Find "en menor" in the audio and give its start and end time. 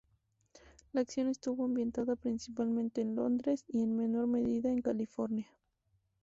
3.83-4.25